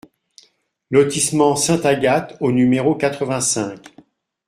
Lotissement 0.89 1.55
Sainte-Agathe 1.55 2.35
au 2.39 2.51
numéro 2.51 2.95
quatre-vingt-cinq 2.95 3.93